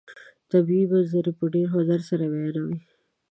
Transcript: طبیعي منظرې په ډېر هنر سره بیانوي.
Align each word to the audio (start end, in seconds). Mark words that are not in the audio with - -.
طبیعي 0.51 0.85
منظرې 0.91 1.31
په 1.39 1.45
ډېر 1.53 1.67
هنر 1.75 2.01
سره 2.09 2.23
بیانوي. 2.33 2.77